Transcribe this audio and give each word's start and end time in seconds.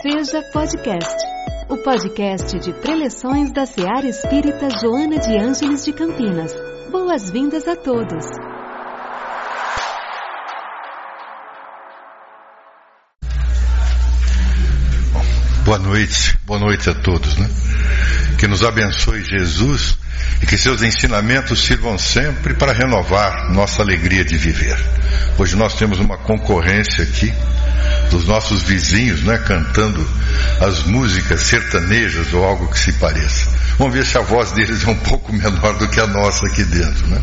Seja 0.00 0.40
Podcast, 0.52 1.16
o 1.68 1.76
podcast 1.78 2.56
de 2.60 2.72
preleções 2.72 3.52
da 3.52 3.66
Seara 3.66 4.06
Espírita 4.06 4.68
Joana 4.80 5.18
de 5.18 5.36
Ângeles 5.36 5.84
de 5.84 5.92
Campinas. 5.92 6.54
Boas-vindas 6.88 7.66
a 7.66 7.74
todos. 7.74 8.24
Boa 15.64 15.78
noite, 15.80 16.38
boa 16.46 16.60
noite 16.60 16.88
a 16.88 16.94
todos, 16.94 17.36
né? 17.36 17.48
Que 18.38 18.46
nos 18.46 18.62
abençoe 18.62 19.24
Jesus 19.24 19.98
e 20.40 20.46
que 20.46 20.56
seus 20.56 20.80
ensinamentos 20.84 21.58
sirvam 21.64 21.98
sempre 21.98 22.54
para 22.54 22.72
renovar 22.72 23.52
nossa 23.52 23.82
alegria 23.82 24.24
de 24.24 24.36
viver. 24.36 24.76
Hoje 25.36 25.56
nós 25.56 25.74
temos 25.74 25.98
uma 25.98 26.16
concorrência 26.18 27.02
aqui 27.02 27.32
dos 28.10 28.24
nossos 28.26 28.62
vizinhos, 28.62 29.22
né, 29.22 29.38
cantando 29.46 30.06
as 30.60 30.84
músicas 30.84 31.40
sertanejas 31.42 32.32
ou 32.32 32.44
algo 32.44 32.68
que 32.68 32.78
se 32.78 32.92
pareça. 32.94 33.48
Vamos 33.78 33.94
ver 33.94 34.04
se 34.04 34.18
a 34.18 34.22
voz 34.22 34.52
deles 34.52 34.86
é 34.86 34.90
um 34.90 34.96
pouco 34.96 35.32
menor 35.32 35.78
do 35.78 35.88
que 35.88 36.00
a 36.00 36.06
nossa 36.06 36.46
aqui 36.46 36.64
dentro, 36.64 37.06
né? 37.08 37.22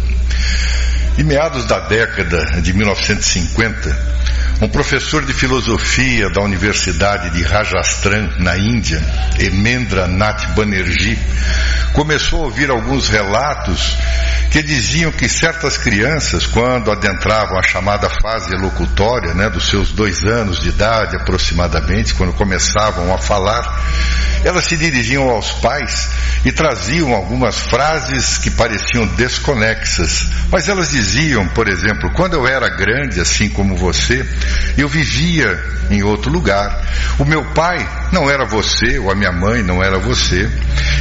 Em 1.18 1.24
meados 1.24 1.66
da 1.66 1.80
década 1.80 2.62
de 2.62 2.74
1950, 2.74 4.16
um 4.62 4.70
professor 4.70 5.26
de 5.26 5.34
filosofia 5.34 6.30
da 6.30 6.41
Universidade 6.41 7.30
de 7.32 7.44
Rajasthan, 7.44 8.30
na 8.40 8.58
Índia, 8.58 9.02
Emendra 9.38 10.08
Nath 10.08 10.55
Banerjee, 10.55 11.20
começou 11.91 12.44
a 12.44 12.46
ouvir 12.46 12.70
alguns 12.70 13.10
relatos 13.10 13.98
que 14.52 14.63
diziam 14.63 15.12
que 15.12 15.27
certas 15.27 15.77
crianças, 15.77 16.48
quando 16.48 16.90
adentravam 16.90 17.60
a 17.60 17.63
chamada 17.63 18.10
fase 18.10 18.55
locutória, 18.55 19.34
né, 19.34 19.49
dos 19.49 19.68
seus 19.68 19.91
dois 19.91 20.23
anos 20.23 20.62
de 20.62 20.70
idade 20.70 21.18
aproximadamente, 21.18 22.13
quando 22.13 22.32
começavam 22.32 23.13
a 23.13 23.18
falar, 23.18 23.84
elas 24.46 24.63
se 24.65 24.77
dirigiam 24.77 25.30
aos 25.30 25.52
pais 25.54 26.10
e 26.46 26.52
traziam 26.52 27.13
algumas 27.13 27.60
frases 27.60 28.37
que 28.37 28.52
pareciam 28.52 29.08
desconexas, 29.08 30.27
mas 30.52 30.70
elas 30.70 30.91
diziam, 30.91 31.48
por 31.48 31.68
exemplo, 31.68 32.12
quando 32.13 32.35
eu 32.35 32.48
era 32.48 32.70
grande, 32.70 33.20
assim 33.20 33.49
como 33.49 33.76
você, 33.76 34.24
eu 34.77 34.88
vivia 34.88 35.76
em 35.90 36.04
outro 36.04 36.32
lugar. 36.32 36.82
O 37.20 37.26
meu 37.26 37.43
pai 37.54 37.88
não 38.12 38.29
era 38.29 38.46
você, 38.46 38.98
ou 38.99 39.12
a 39.12 39.15
minha 39.15 39.32
mãe 39.32 39.63
não 39.63 39.84
era 39.84 39.98
você. 39.99 40.49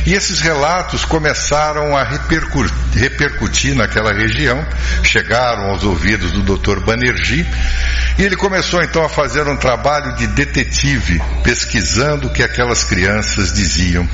E 0.07 0.13
esses 0.13 0.41
relatos 0.41 1.05
começaram 1.05 1.97
a 1.97 2.05
repercutir, 2.05 3.75
naquela 3.75 4.13
região, 4.13 4.65
chegaram 5.03 5.71
aos 5.71 5.83
ouvidos 5.83 6.33
do 6.33 6.57
Dr. 6.57 6.81
Banerjee, 6.81 7.47
e 8.19 8.23
ele 8.23 8.37
começou 8.37 8.83
então 8.83 9.05
a 9.05 9.09
fazer 9.09 9.47
um 9.49 9.57
trabalho 9.57 10.15
de 10.17 10.27
detetive, 10.29 11.21
pesquisando 11.43 12.29
o 12.29 12.31
que 12.31 12.43
aquelas 12.43 12.85
crianças 12.85 13.53
diziam. 13.53 14.09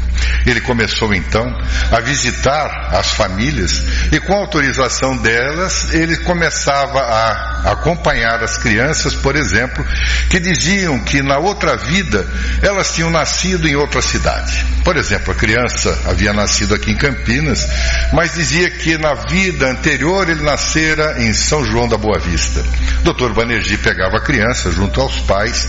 Ele 0.46 0.60
começou 0.60 1.12
então 1.14 1.46
a 1.90 2.00
visitar 2.00 2.90
as 2.92 3.10
famílias 3.12 3.84
e 4.12 4.20
com 4.20 4.34
autorização 4.34 5.16
delas, 5.16 5.92
ele 5.92 6.16
começava 6.18 7.00
a 7.00 7.49
acompanhar 7.64 8.42
as 8.42 8.56
crianças, 8.58 9.14
por 9.14 9.36
exemplo, 9.36 9.84
que 10.28 10.38
diziam 10.38 10.98
que 11.00 11.22
na 11.22 11.38
outra 11.38 11.76
vida 11.76 12.26
elas 12.62 12.94
tinham 12.94 13.10
nascido 13.10 13.68
em 13.68 13.76
outra 13.76 14.02
cidade. 14.02 14.64
Por 14.84 14.96
exemplo, 14.96 15.32
a 15.32 15.36
criança 15.36 15.96
havia 16.06 16.32
nascido 16.32 16.74
aqui 16.74 16.90
em 16.90 16.96
Campinas, 16.96 17.66
mas 18.12 18.34
dizia 18.34 18.70
que 18.70 18.96
na 18.98 19.14
vida 19.14 19.70
anterior 19.70 20.28
ele 20.28 20.42
nascera 20.42 21.22
em 21.22 21.32
São 21.32 21.64
João 21.64 21.88
da 21.88 21.96
Boa 21.96 22.18
Vista. 22.18 22.64
Dr. 23.02 23.32
Banerjee 23.34 23.78
pegava 23.78 24.16
a 24.16 24.22
criança 24.22 24.70
junto 24.70 25.00
aos 25.00 25.20
pais 25.20 25.68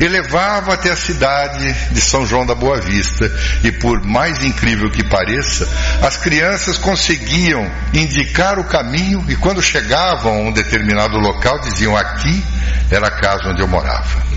e 0.00 0.06
levava 0.06 0.74
até 0.74 0.90
a 0.90 0.96
cidade 0.96 1.74
de 1.92 2.00
São 2.00 2.26
João 2.26 2.46
da 2.46 2.54
Boa 2.54 2.80
Vista 2.80 3.30
e 3.62 3.72
por 3.72 4.04
mais 4.04 4.42
incrível 4.44 4.90
que 4.90 5.04
pareça, 5.04 5.68
as 6.02 6.16
crianças 6.16 6.78
conseguiam 6.78 7.70
indicar 7.92 8.58
o 8.58 8.64
caminho 8.64 9.24
e 9.28 9.36
quando 9.36 9.62
chegavam 9.62 10.32
a 10.32 10.48
um 10.48 10.52
determinado 10.52 11.18
local 11.28 11.60
diziam 11.60 11.96
aqui 11.96 12.44
era 12.90 13.08
a 13.08 13.10
casa 13.10 13.50
onde 13.50 13.60
eu 13.60 13.68
morava. 13.68 14.28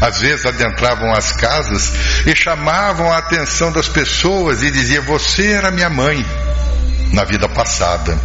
Às 0.00 0.20
vezes 0.20 0.44
adentravam 0.44 1.12
as 1.12 1.32
casas 1.32 1.92
e 2.26 2.34
chamavam 2.34 3.12
a 3.12 3.18
atenção 3.18 3.72
das 3.72 3.88
pessoas 3.88 4.62
e 4.62 4.70
diziam: 4.70 5.02
Você 5.04 5.52
era 5.52 5.70
minha 5.70 5.88
mãe 5.88 6.24
na 7.12 7.24
vida 7.24 7.48
passada. 7.48 8.18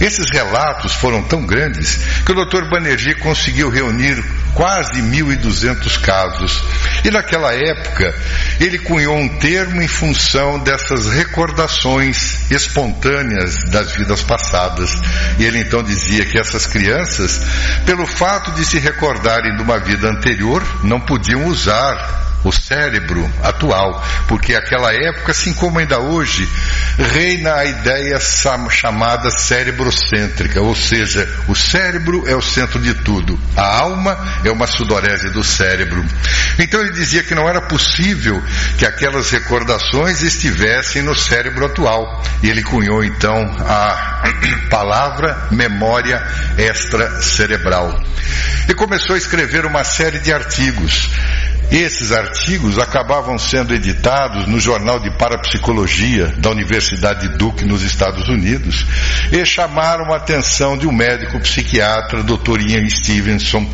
Esses 0.00 0.30
relatos 0.30 0.94
foram 0.94 1.22
tão 1.22 1.44
grandes 1.44 1.96
que 2.24 2.32
o 2.32 2.44
Dr. 2.44 2.70
Banerjee 2.70 3.14
conseguiu 3.16 3.68
reunir 3.68 4.22
quase 4.54 5.00
1.200 5.02 6.00
casos. 6.00 6.64
E 7.04 7.10
naquela 7.10 7.52
época, 7.52 8.14
ele 8.58 8.78
cunhou 8.78 9.16
um 9.16 9.28
termo 9.38 9.82
em 9.82 9.88
função 9.88 10.58
dessas 10.58 11.06
recordações 11.06 12.50
espontâneas 12.50 13.64
das 13.70 13.92
vidas 13.92 14.22
passadas. 14.22 14.90
E 15.38 15.44
ele 15.44 15.58
então 15.58 15.82
dizia 15.82 16.24
que 16.24 16.38
essas 16.38 16.66
crianças, 16.66 17.40
pelo 17.84 18.06
fato 18.06 18.52
de 18.52 18.64
se 18.64 18.78
recordarem 18.78 19.56
de 19.56 19.62
uma 19.62 19.78
vida 19.78 20.08
anterior, 20.08 20.62
não 20.82 21.00
podiam 21.00 21.46
usar 21.46 22.29
o 22.44 22.52
cérebro 22.52 23.30
atual, 23.42 24.02
porque 24.26 24.54
aquela 24.54 24.92
época, 24.92 25.32
assim 25.32 25.52
como 25.54 25.78
ainda 25.78 25.98
hoje, 25.98 26.48
reina 26.98 27.54
a 27.54 27.64
ideia 27.64 28.18
chamada 28.70 29.30
cérebrocêntrica, 29.30 30.60
ou 30.60 30.74
seja, 30.74 31.28
o 31.48 31.54
cérebro 31.54 32.24
é 32.26 32.34
o 32.34 32.42
centro 32.42 32.78
de 32.80 32.94
tudo, 32.94 33.38
a 33.56 33.78
alma 33.80 34.16
é 34.44 34.50
uma 34.50 34.66
sudorese 34.66 35.30
do 35.30 35.44
cérebro. 35.44 36.04
Então 36.58 36.80
ele 36.80 36.92
dizia 36.92 37.22
que 37.22 37.34
não 37.34 37.48
era 37.48 37.60
possível 37.62 38.42
que 38.78 38.86
aquelas 38.86 39.30
recordações 39.30 40.22
estivessem 40.22 41.02
no 41.02 41.14
cérebro 41.14 41.66
atual, 41.66 42.22
e 42.42 42.48
ele 42.48 42.62
cunhou 42.62 43.04
então 43.04 43.56
a 43.60 44.22
palavra 44.70 45.48
memória 45.50 46.22
extracerebral. 46.56 48.00
E 48.68 48.74
começou 48.74 49.14
a 49.14 49.18
escrever 49.18 49.66
uma 49.66 49.84
série 49.84 50.20
de 50.20 50.32
artigos 50.32 51.10
esses 51.70 52.10
artigos 52.10 52.78
acabavam 52.78 53.38
sendo 53.38 53.72
editados 53.72 54.46
no 54.46 54.58
Jornal 54.58 54.98
de 54.98 55.10
Parapsicologia 55.16 56.26
da 56.38 56.50
Universidade 56.50 57.28
Duke, 57.36 57.64
nos 57.64 57.82
Estados 57.82 58.28
Unidos, 58.28 58.84
e 59.30 59.44
chamaram 59.44 60.12
a 60.12 60.16
atenção 60.16 60.76
de 60.76 60.86
um 60.86 60.92
médico 60.92 61.38
psiquiatra, 61.40 62.24
Dr. 62.24 62.60
Ian 62.60 62.88
Stevenson. 62.88 63.68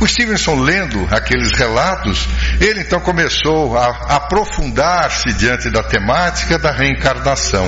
O 0.00 0.06
Stevenson, 0.06 0.60
lendo 0.60 1.08
aqueles 1.10 1.52
relatos, 1.52 2.28
ele 2.60 2.80
então 2.80 3.00
começou 3.00 3.76
a 3.76 4.16
aprofundar-se 4.16 5.32
diante 5.32 5.70
da 5.70 5.82
temática 5.82 6.58
da 6.58 6.70
reencarnação. 6.70 7.66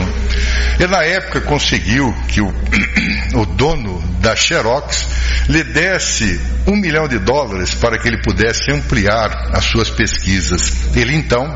E 0.79 0.87
na 0.87 1.03
época 1.03 1.41
conseguiu 1.41 2.15
que 2.29 2.41
o, 2.41 2.53
o 3.41 3.47
dono 3.47 4.03
da 4.21 4.37
Xerox 4.37 5.09
lhe 5.49 5.65
desse 5.65 6.41
um 6.67 6.77
milhão 6.77 7.09
de 7.09 7.19
dólares 7.19 7.75
para 7.75 7.99
que 7.99 8.07
ele 8.07 8.23
pudesse 8.23 8.71
ampliar 8.71 9.51
a 9.53 9.62
as 9.63 9.71
suas 9.71 9.91
pesquisas. 9.91 10.73
Ele 10.95 11.15
então 11.15 11.47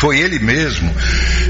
foi 0.00 0.18
ele 0.18 0.38
mesmo 0.38 0.90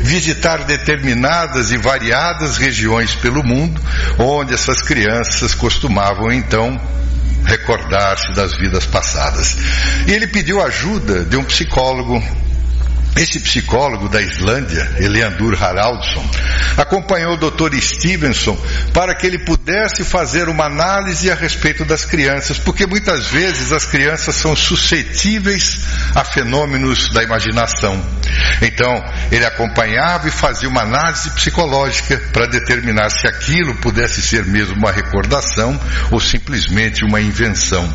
visitar 0.03 0.65
determinadas 0.65 1.71
e 1.71 1.77
variadas 1.77 2.57
regiões 2.57 3.15
pelo 3.15 3.45
mundo, 3.45 3.81
onde 4.19 4.53
essas 4.53 4.83
crianças 4.83 5.55
costumavam 5.55 6.33
então 6.33 6.81
recordar-se 7.45 8.35
das 8.35 8.57
vidas 8.59 8.85
passadas. 8.87 9.57
E 10.07 10.13
ele 10.13 10.27
pediu 10.27 10.61
ajuda 10.61 11.25
de 11.25 11.37
um 11.37 11.45
psicólogo 11.45 12.21
esse 13.23 13.39
psicólogo 13.41 14.09
da 14.09 14.21
Islândia, 14.21 14.97
Eleandur 14.99 15.63
Haraldsson, 15.63 16.25
acompanhou 16.77 17.35
o 17.35 17.37
Dr. 17.37 17.75
Stevenson 17.81 18.57
para 18.95 19.15
que 19.15 19.27
ele 19.27 19.39
pudesse 19.45 20.05
fazer 20.05 20.49
uma 20.49 20.65
análise 20.65 21.31
a 21.31 21.35
respeito 21.35 21.85
das 21.85 22.05
crianças, 22.05 22.59
porque 22.59 22.87
muitas 22.87 23.27
vezes 23.27 23.73
as 23.73 23.85
crianças 23.85 24.35
são 24.35 24.57
suscetíveis 24.57 25.85
a 26.15 26.25
fenômenos 26.25 27.11
da 27.13 27.23
imaginação. 27.23 28.03
Então, 28.63 29.05
ele 29.31 29.45
acompanhava 29.45 30.29
e 30.29 30.31
fazia 30.31 30.69
uma 30.69 30.83
análise 30.83 31.31
psicológica 31.31 32.17
para 32.33 32.47
determinar 32.47 33.11
se 33.11 33.27
aquilo 33.27 33.75
pudesse 33.77 34.23
ser 34.23 34.47
mesmo 34.47 34.77
uma 34.77 34.93
recordação 34.93 35.79
ou 36.11 36.19
simplesmente 36.21 37.05
uma 37.05 37.21
invenção. 37.21 37.93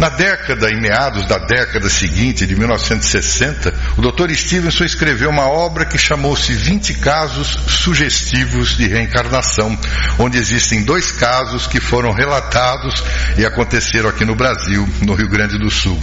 Na 0.00 0.08
década, 0.08 0.70
em 0.70 0.80
meados 0.80 1.28
da 1.28 1.36
década 1.36 1.90
seguinte, 1.90 2.46
de 2.46 2.56
1960, 2.56 3.74
o 3.98 4.00
Dr. 4.00 4.34
Stevenson 4.34 4.84
escreveu 4.84 5.28
uma 5.28 5.46
obra 5.46 5.84
que 5.84 5.98
chamou-se 5.98 6.54
20 6.54 6.94
casos 6.94 7.48
sugestivos 7.68 8.78
de 8.78 8.86
reencarnação, 8.86 9.78
onde 10.18 10.38
existem 10.38 10.82
dois 10.84 11.12
casos 11.12 11.66
que 11.66 11.80
foram 11.80 12.12
relatados 12.12 13.04
e 13.36 13.44
aconteceram 13.44 14.08
aqui 14.08 14.24
no 14.24 14.34
Brasil, 14.34 14.88
no 15.02 15.12
Rio 15.12 15.28
Grande 15.28 15.58
do 15.58 15.70
Sul. 15.70 16.00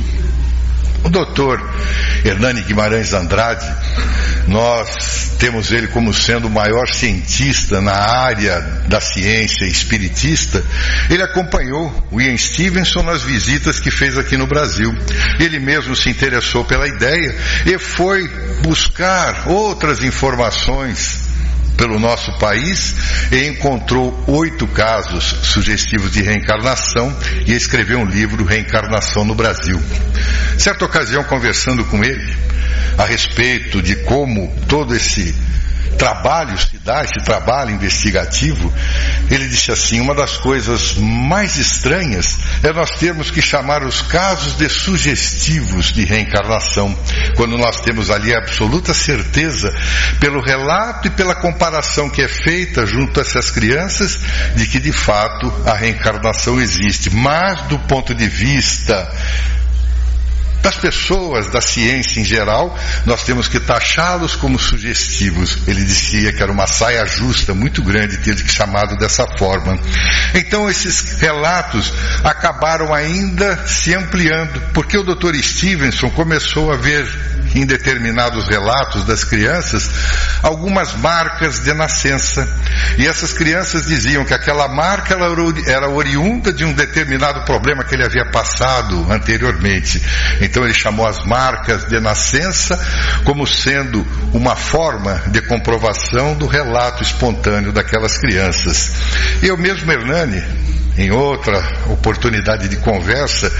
O 1.04 1.10
doutor 1.10 1.62
Hernani 2.26 2.62
Guimarães 2.62 3.14
Andrade, 3.14 3.66
nós 4.48 5.32
temos 5.40 5.72
ele 5.72 5.88
como 5.88 6.14
sendo 6.14 6.48
o 6.48 6.52
maior 6.52 6.88
cientista 6.88 7.80
na 7.80 7.94
área 7.94 8.60
da 8.88 9.00
ciência 9.00 9.66
espiritista. 9.66 10.64
Ele 11.10 11.22
acompanhou 11.22 12.08
o 12.12 12.20
Ian 12.20 12.38
Stevenson 12.38 13.04
nas 13.04 13.22
visitas 13.22 13.80
que 13.80 13.92
fez 13.92 14.18
aqui 14.18 14.36
no 14.36 14.48
Brasil. 14.48 14.92
Ele 15.40 15.60
mesmo 15.60 15.96
se 15.96 16.10
interessou 16.10 16.66
pela 16.66 16.88
ideia 16.88 17.36
e 17.66 17.78
foi 17.78 18.28
buscar 18.64 19.48
outras 19.48 20.04
informações 20.04 21.27
pelo 21.78 22.00
nosso 22.00 22.38
país 22.40 22.96
e 23.32 23.48
encontrou 23.48 24.24
oito 24.28 24.68
casos 24.68 25.24
sugestivos 25.44 26.12
de 26.12 26.22
reencarnação 26.22 27.16
e 27.46 27.54
escreveu 27.54 28.00
um 28.00 28.06
livro, 28.06 28.44
Reencarnação 28.44 29.24
no 29.24 29.36
Brasil. 29.36 29.80
Certa 30.58 30.84
ocasião, 30.84 31.24
conversando 31.24 31.86
com 31.86 32.04
ele 32.04 32.36
a 32.98 33.06
respeito 33.06 33.82
de 33.82 33.96
como 33.98 34.54
todo 34.68 34.96
esse 34.96 35.36
trabalho 35.98 36.58
se 36.58 36.78
dá, 36.78 37.04
esse 37.04 37.24
trabalho 37.24 37.72
investigativo, 37.72 38.74
ele 39.30 39.48
disse 39.48 39.72
assim: 39.72 40.00
uma 40.00 40.16
das 40.16 40.38
coisas 40.38 40.96
mais 40.96 41.58
estranhas 41.58 42.38
é 42.64 42.72
nós 42.72 42.92
termos 42.92 43.32
que 43.32 43.42
chamar 43.42 43.84
os 43.84 44.02
casos 44.02 44.56
de 44.56 44.70
sugestivos 44.70 45.92
de 45.92 46.06
reencarnação, 46.06 46.98
quando 47.36 47.58
nós 47.58 47.82
temos 47.82 48.10
ali 48.10 48.34
a 48.34 48.38
absoluta 48.38 48.94
certeza, 48.94 49.74
pelo 50.20 50.42
relato 50.42 51.08
e 51.08 51.12
pela 51.12 51.36
comparação 51.36 52.10
que 52.10 52.22
é 52.22 52.28
feita 52.28 52.86
junto 52.86 53.20
a 53.20 53.24
essas 53.24 53.52
crianças, 53.52 54.20
de 54.56 54.68
que 54.68 54.80
de 54.80 54.92
fato 54.92 55.52
a 55.66 55.74
reencarnação 55.74 56.62
existe, 56.62 57.10
mas 57.10 57.62
do 57.64 57.80
ponto 57.80 58.14
de 58.14 58.28
vista 58.28 59.12
das 60.62 60.76
pessoas, 60.76 61.50
da 61.50 61.62
ciência 61.62 62.20
em 62.20 62.26
geral, 62.26 62.78
nós 63.06 63.24
temos 63.24 63.48
que 63.48 63.60
taxá-los 63.60 64.36
como 64.36 64.60
sugestivos. 64.60 65.60
Ele 65.68 65.84
dizia 65.84 66.34
que 66.34 66.42
era 66.42 66.52
uma 66.52 66.68
saia 66.68 67.06
justa 67.06 67.54
muito 67.54 67.82
grande 67.82 68.18
ter 68.18 68.38
chamado 68.38 68.98
dessa 68.98 69.26
forma. 69.38 69.80
Então 70.34 70.70
esses 70.70 71.20
relatos 71.20 71.94
acabaram 72.24 72.94
ainda 72.94 73.66
se 73.68 73.94
ampliando, 73.94 74.62
porque 74.74 74.98
o 74.98 75.04
Dr. 75.04 75.36
Stevenson 75.36 76.10
começou 76.10 76.72
a 76.72 76.76
ver 76.76 77.08
em 77.56 77.66
determinados 77.66 78.48
relatos 78.48 79.06
das 79.06 79.24
crianças 79.24 79.90
algumas 80.44 80.94
marcas 80.96 81.60
de 81.60 81.74
nascença. 81.74 82.48
E 82.98 83.08
essas 83.08 83.34
crianças 83.34 83.88
diziam 83.88 84.26
que 84.26 84.34
aquela 84.34 84.68
marca 84.68 85.18
era 85.68 85.90
oriunda 85.90 86.52
de 86.54 86.66
um 86.66 86.74
determinado 86.74 87.46
problema 87.46 87.84
que 87.84 87.96
ele 87.96 88.06
havia 88.06 88.26
passado 88.32 89.12
anteriormente. 89.12 90.02
Então 90.48 90.64
ele 90.64 90.74
chamou 90.74 91.06
as 91.06 91.24
marcas 91.26 91.86
de 91.86 92.00
nascença 92.00 92.80
como 93.24 93.46
sendo 93.46 94.06
uma 94.34 94.56
forma 94.56 95.22
de 95.28 95.42
comprovação 95.42 96.36
do 96.36 96.48
relato 96.48 97.04
espontâneo 97.04 97.72
daquelas 97.74 98.18
crianças. 98.18 98.92
Eu 99.44 99.58
mesmo, 99.58 99.92
Hernani, 99.92 100.42
em 100.98 101.12
outra 101.12 101.58
oportunidade 101.88 102.68
de 102.68 102.78
conversa, 102.78 103.52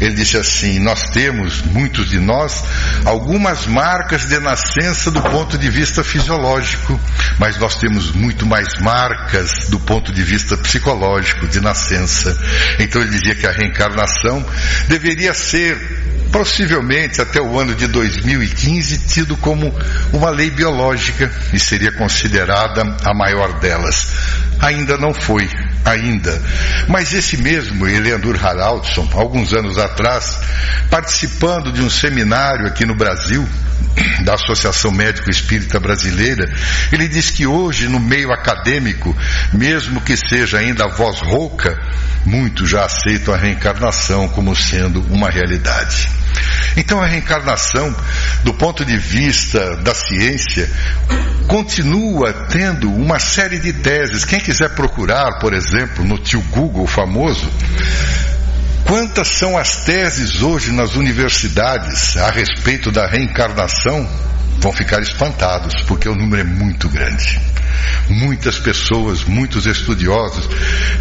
ele 0.00 0.14
disse 0.14 0.36
assim: 0.36 0.78
Nós 0.78 1.02
temos, 1.10 1.62
muitos 1.62 2.08
de 2.08 2.18
nós, 2.18 2.64
algumas 3.04 3.66
marcas 3.66 4.26
de 4.26 4.38
nascença 4.38 5.10
do 5.10 5.20
ponto 5.20 5.58
de 5.58 5.68
vista 5.68 6.02
fisiológico, 6.02 6.98
mas 7.38 7.58
nós 7.58 7.76
temos 7.76 8.12
muito 8.12 8.46
mais 8.46 8.78
marcas 8.80 9.68
do 9.68 9.78
ponto 9.78 10.12
de 10.12 10.22
vista 10.22 10.56
psicológico 10.56 11.46
de 11.46 11.60
nascença. 11.60 12.36
Então 12.78 13.02
ele 13.02 13.10
dizia 13.10 13.34
que 13.34 13.46
a 13.46 13.52
reencarnação 13.52 14.44
deveria 14.88 15.34
ser 15.34 15.76
possivelmente 16.32 17.20
até 17.20 17.40
o 17.40 17.58
ano 17.58 17.74
de 17.74 17.86
2015 17.86 18.98
tido 19.06 19.36
como 19.36 19.74
uma 20.12 20.30
lei 20.30 20.50
biológica 20.50 21.30
e 21.52 21.58
seria 21.58 21.92
considerada 21.92 22.82
a 23.04 23.14
maior 23.14 23.58
delas. 23.58 24.08
Ainda 24.60 24.96
não 24.96 25.14
foi, 25.14 25.48
ainda. 25.84 26.42
Mas 26.88 27.12
esse 27.12 27.36
mesmo 27.36 27.86
Eleanor 27.86 28.36
Haraldson, 28.44 29.08
alguns 29.14 29.52
anos 29.52 29.78
atrás, 29.78 30.40
participando 30.90 31.72
de 31.72 31.80
um 31.82 31.90
seminário 31.90 32.66
aqui 32.66 32.84
no 32.84 32.96
Brasil, 32.96 33.46
da 34.24 34.34
Associação 34.34 34.90
Médico 34.90 35.30
Espírita 35.30 35.78
Brasileira, 35.78 36.48
ele 36.92 37.08
diz 37.08 37.30
que 37.30 37.46
hoje, 37.46 37.88
no 37.88 38.00
meio 38.00 38.32
acadêmico, 38.32 39.16
mesmo 39.52 40.00
que 40.00 40.16
seja 40.16 40.58
ainda 40.58 40.84
a 40.84 40.88
voz 40.88 41.20
rouca, 41.20 41.78
muitos 42.24 42.68
já 42.68 42.84
aceitam 42.84 43.34
a 43.34 43.36
reencarnação 43.36 44.28
como 44.28 44.54
sendo 44.54 45.00
uma 45.10 45.30
realidade. 45.30 46.10
Então 46.78 47.02
a 47.02 47.06
reencarnação, 47.06 47.92
do 48.44 48.54
ponto 48.54 48.84
de 48.84 48.96
vista 48.96 49.76
da 49.78 49.92
ciência, 49.92 50.70
continua 51.48 52.32
tendo 52.48 52.88
uma 52.88 53.18
série 53.18 53.58
de 53.58 53.72
teses. 53.72 54.24
Quem 54.24 54.38
quiser 54.38 54.76
procurar, 54.76 55.40
por 55.40 55.52
exemplo, 55.52 56.04
no 56.04 56.16
tio 56.18 56.40
Google 56.52 56.86
famoso, 56.86 57.50
Quantas 58.86 59.28
são 59.28 59.58
as 59.58 59.84
teses 59.84 60.40
hoje 60.40 60.72
nas 60.72 60.94
universidades 60.94 62.16
a 62.16 62.30
respeito 62.30 62.90
da 62.90 63.06
reencarnação? 63.06 64.08
Vão 64.60 64.72
ficar 64.72 65.00
espantados, 65.00 65.82
porque 65.82 66.08
o 66.08 66.14
número 66.14 66.42
é 66.42 66.44
muito 66.44 66.88
grande. 66.88 67.40
Muitas 68.08 68.58
pessoas, 68.58 69.24
muitos 69.24 69.66
estudiosos, 69.66 70.48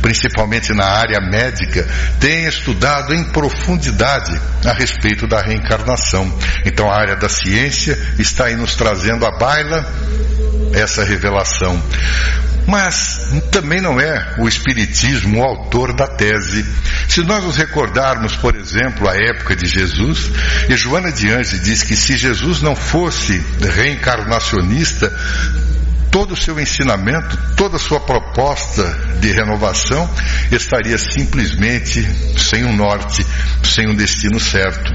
principalmente 0.02 0.74
na 0.74 0.86
área 0.86 1.20
médica, 1.20 1.88
têm 2.20 2.46
estudado 2.46 3.14
em 3.14 3.24
profundidade 3.24 4.40
a 4.66 4.74
respeito 4.74 5.28
da 5.28 5.42
reencarnação. 5.42 6.32
Então 6.66 6.92
a 6.92 6.96
área 6.96 7.16
da 7.16 7.30
ciência 7.30 7.98
está 8.20 8.46
aí 8.46 8.56
nos 8.56 8.76
trazendo 8.76 9.26
à 9.26 9.32
baila 9.38 9.86
essa 10.74 11.04
revelação. 11.04 11.82
Mas 12.68 13.42
também 13.50 13.80
não 13.80 14.00
é 14.00 14.36
o 14.40 14.48
Espiritismo 14.48 15.40
o 15.40 15.44
autor 15.44 15.94
da 15.94 16.06
tese. 16.06 16.66
Se 17.08 17.22
nós 17.24 17.44
nos 17.44 17.56
recordarmos, 17.56 18.36
por 18.36 18.56
exemplo, 18.56 19.08
a 19.08 19.16
época 19.16 19.56
de 19.56 19.66
Jesus, 19.66 20.30
e 20.70 20.76
Joana 20.76 21.12
de 21.12 21.32
Anjos 21.32 21.62
diz 21.62 21.82
que 21.82 21.96
se 21.96 22.18
Jesus 22.18 22.62
não 22.62 22.76
fosse 22.76 23.42
reencarnacionista, 23.62 25.12
todo 26.18 26.32
o 26.32 26.36
seu 26.36 26.60
ensinamento, 26.60 27.38
toda 27.56 27.76
a 27.76 27.80
sua 27.80 28.00
proposta 28.00 28.84
de 29.20 29.32
renovação 29.32 30.10
estaria 30.52 30.98
simplesmente 30.98 32.04
sem 32.36 32.66
um 32.66 32.76
norte, 32.76 33.24
sem 33.64 33.88
um 33.88 33.94
destino 33.94 34.40
certo. 34.40 34.92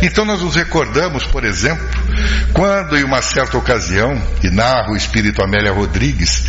Então 0.00 0.24
nós 0.24 0.40
nos 0.40 0.54
recordamos, 0.54 1.24
por 1.24 1.44
exemplo, 1.44 1.84
quando 2.52 2.96
em 2.96 3.02
uma 3.02 3.20
certa 3.20 3.58
ocasião, 3.58 4.16
e 4.44 4.48
narra 4.48 4.92
o 4.92 4.96
espírito 4.96 5.42
Amélia 5.42 5.72
Rodrigues, 5.72 6.44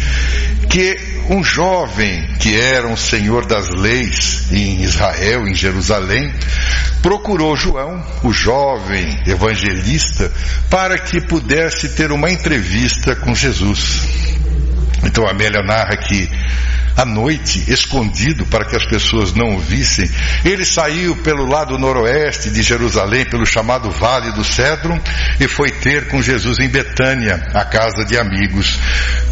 que 0.69 1.10
um 1.29 1.43
jovem 1.43 2.25
que 2.39 2.59
era 2.59 2.87
um 2.87 2.97
senhor 2.97 3.45
das 3.45 3.69
leis 3.69 4.51
em 4.51 4.81
Israel, 4.81 5.47
em 5.47 5.53
Jerusalém, 5.53 6.33
procurou 7.01 7.55
João, 7.55 8.03
o 8.23 8.31
jovem 8.31 9.19
evangelista, 9.25 10.31
para 10.69 10.97
que 10.97 11.21
pudesse 11.21 11.89
ter 11.89 12.11
uma 12.11 12.29
entrevista 12.29 13.15
com 13.15 13.33
Jesus. 13.33 14.07
Então 15.03 15.27
Amélia 15.27 15.63
narra 15.63 15.97
que 15.97 16.29
à 17.01 17.05
noite, 17.05 17.63
escondido 17.67 18.45
para 18.45 18.63
que 18.65 18.75
as 18.75 18.85
pessoas 18.85 19.33
não 19.33 19.55
o 19.55 19.59
vissem, 19.59 20.09
ele 20.45 20.63
saiu 20.63 21.15
pelo 21.17 21.47
lado 21.47 21.77
noroeste 21.77 22.49
de 22.51 22.61
Jerusalém, 22.61 23.25
pelo 23.25 23.45
chamado 23.45 23.89
Vale 23.89 24.31
do 24.31 24.43
Cedro, 24.43 24.99
e 25.39 25.47
foi 25.47 25.71
ter 25.71 26.07
com 26.07 26.21
Jesus 26.21 26.59
em 26.59 26.69
Betânia, 26.69 27.43
a 27.53 27.65
casa 27.65 28.05
de 28.05 28.17
amigos. 28.17 28.79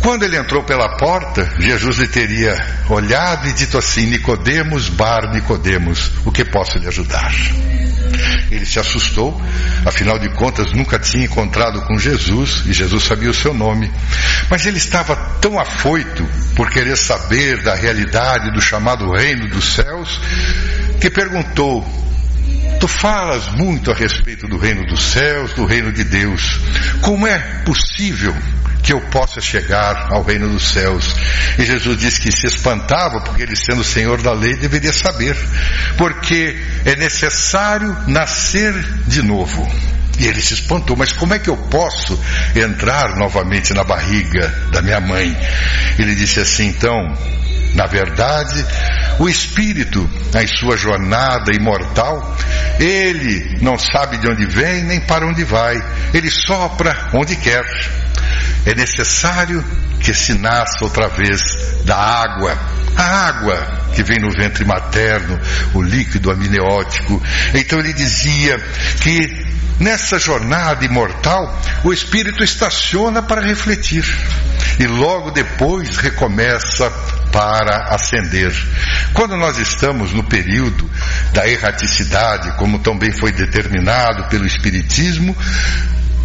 Quando 0.02 0.24
ele 0.24 0.38
entrou 0.38 0.64
pela 0.64 0.98
porta, 0.98 1.48
Jesus 1.60 1.98
lhe 1.98 2.08
teria 2.08 2.58
olhado 2.90 3.48
e 3.48 3.54
dito 3.54 3.78
assim: 3.78 4.08
Nicodemos, 4.08 4.90
bar 4.90 5.32
Nicodemos, 5.32 6.12
o 6.26 6.32
que 6.32 6.44
posso 6.44 6.80
lhe 6.80 6.88
ajudar? 6.88 7.32
Ele 8.52 8.66
se 8.66 8.80
assustou, 8.80 9.40
afinal 9.86 10.18
de 10.18 10.30
contas 10.30 10.72
nunca 10.74 10.98
tinha 10.98 11.26
encontrado 11.26 11.82
com 11.84 11.98
Jesus 11.98 12.64
e 12.66 12.74
Jesus 12.74 13.04
sabia 13.04 13.30
o 13.30 13.34
seu 13.34 13.54
nome. 13.54 13.92
Mas 14.50 14.66
ele 14.66 14.78
estava 14.78 15.16
tão 15.40 15.60
afoito 15.60 16.28
por 16.56 16.70
querer 16.70 16.98
saber 16.98 17.59
da 17.64 17.76
realidade 17.76 18.52
do 18.52 18.62
chamado 18.62 19.12
reino 19.12 19.50
dos 19.50 19.74
céus 19.74 20.20
que 21.00 21.10
perguntou: 21.10 21.86
Tu 22.80 22.88
falas 22.88 23.48
muito 23.50 23.92
a 23.92 23.94
respeito 23.94 24.48
do 24.48 24.58
reino 24.58 24.86
dos 24.88 25.04
céus, 25.04 25.54
do 25.54 25.66
reino 25.66 25.92
de 25.92 26.04
Deus. 26.04 26.60
Como 27.02 27.28
é 27.28 27.38
possível 27.66 28.36
que 28.82 28.94
eu 28.94 29.02
possa 29.02 29.42
chegar 29.42 30.08
ao 30.12 30.24
reino 30.24 30.50
dos 30.50 30.72
céus. 30.72 31.16
E 31.58 31.66
Jesus 31.66 31.98
disse 31.98 32.22
que 32.22 32.32
se 32.32 32.48
espantava, 32.48 33.22
porque 33.22 33.44
ele, 33.44 33.56
sendo 33.56 33.84
Senhor 33.84 34.22
da 34.22 34.34
lei, 34.34 34.56
deveria 34.56 34.94
saber, 34.94 35.36
porque 35.98 36.58
é 36.86 36.96
necessário 36.96 37.96
nascer 38.08 38.74
de 39.08 39.22
novo. 39.22 39.70
E 40.18 40.28
ele 40.28 40.42
se 40.42 40.54
espantou, 40.54 40.98
mas 40.98 41.14
como 41.14 41.34
é 41.34 41.40
que 41.40 41.50
eu 41.50 41.56
posso 41.56 42.20
entrar 42.56 43.16
novamente 43.16 43.74
na 43.74 43.84
barriga 43.84 44.48
da 44.72 44.82
minha 44.82 45.00
mãe? 45.00 45.38
Ele 45.98 46.14
disse 46.14 46.42
assim: 46.42 46.68
então, 46.68 47.18
na 47.74 47.86
verdade, 47.86 48.66
O 49.20 49.28
espírito, 49.28 50.10
em 50.34 50.48
sua 50.48 50.78
jornada 50.78 51.52
imortal, 51.54 52.38
ele 52.80 53.58
não 53.62 53.78
sabe 53.78 54.18
de 54.18 54.30
onde 54.30 54.46
vem 54.46 54.82
nem 54.84 55.02
para 55.02 55.28
onde 55.28 55.44
vai, 55.44 55.76
ele 56.14 56.32
sopra 56.32 57.10
onde 57.14 57.36
quer. 57.36 57.66
É 58.66 58.74
necessário 58.74 59.62
que 60.00 60.14
se 60.14 60.34
nasça 60.36 60.86
outra 60.86 61.10
vez 61.10 61.42
da 61.84 61.98
água, 61.98 62.58
a 62.96 63.28
água 63.28 63.90
que 63.94 64.04
vem 64.04 64.20
no 64.20 64.32
ventre 64.32 64.64
materno, 64.64 65.38
o 65.74 65.82
líquido 65.82 66.32
amniótico. 66.32 67.22
Então 67.54 67.80
ele 67.80 67.92
dizia 67.92 68.58
que 69.02 69.50
Nessa 69.80 70.20
jornada 70.20 70.84
imortal, 70.84 71.58
o 71.86 71.94
espírito 71.94 72.44
estaciona 72.44 73.24
para 73.24 73.40
refletir 73.40 74.04
e 74.78 74.86
logo 74.86 75.32
depois 75.32 75.96
recomeça 75.96 76.92
para 77.32 77.94
ascender. 77.94 78.54
Quando 79.14 79.36
nós 79.38 79.58
estamos 79.58 80.12
no 80.14 80.24
período 80.24 80.90
da 81.34 81.48
erraticidade, 81.48 82.52
como 82.58 82.80
também 82.80 83.12
foi 83.12 83.32
determinado 83.32 84.28
pelo 84.30 84.46
Espiritismo, 84.46 85.36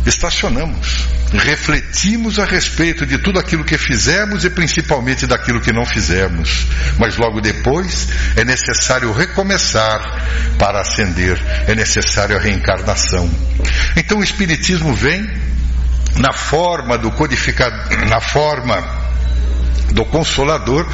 estacionamos, 0.07 1.09
refletimos 1.33 2.39
a 2.39 2.45
respeito 2.45 3.07
de 3.07 3.19
tudo 3.19 3.39
aquilo 3.39 3.65
que 3.65 3.79
fizemos 3.79 4.45
e 4.45 4.51
principalmente 4.51 5.27
daquilo 5.27 5.61
que 5.61 5.73
não 5.73 5.87
fizemos. 5.87 6.67
Mas 6.99 7.17
logo 7.17 7.41
depois 7.41 8.09
é 8.37 8.45
necessário 8.45 9.13
recomeçar 9.13 10.01
para 10.59 10.81
ascender, 10.81 11.41
é 11.67 11.75
necessário 11.75 12.37
a 12.37 12.41
reencarnação. 12.41 13.31
Então 13.97 14.19
o 14.19 14.25
Espiritismo 14.25 14.95
vem 14.95 15.29
na 16.17 16.33
forma 16.33 16.97
do 16.97 17.11
codificador, 17.11 18.07
na 18.07 18.21
forma 18.21 19.04
do 19.95 20.05
Consolador, 20.05 20.87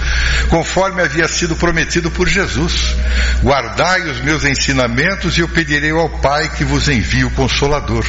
conforme 0.48 1.02
havia 1.02 1.26
sido 1.26 1.56
prometido 1.56 2.10
por 2.10 2.28
Jesus. 2.28 2.94
Guardai 3.42 4.02
os 4.02 4.20
meus 4.20 4.44
ensinamentos 4.44 5.36
e 5.36 5.40
eu 5.40 5.48
pedirei 5.48 5.90
ao 5.90 6.08
Pai 6.20 6.48
que 6.50 6.64
vos 6.64 6.88
envie 6.88 7.24
o 7.24 7.30
Consolador. 7.30 8.04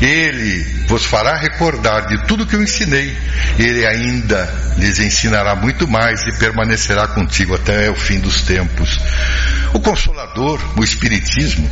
Ele 0.00 0.64
vos 0.88 1.04
fará 1.04 1.36
recordar 1.36 2.06
de 2.06 2.26
tudo 2.26 2.46
que 2.46 2.56
eu 2.56 2.62
ensinei. 2.62 3.16
Ele 3.58 3.86
ainda 3.86 4.52
lhes 4.78 4.98
ensinará 4.98 5.54
muito 5.54 5.86
mais 5.86 6.22
e 6.22 6.38
permanecerá 6.38 7.06
contigo 7.06 7.54
até 7.54 7.90
o 7.90 7.94
fim 7.94 8.18
dos 8.18 8.42
tempos. 8.42 8.98
O 9.72 9.80
Consolador, 9.80 10.58
o 10.76 10.82
Espiritismo, 10.82 11.70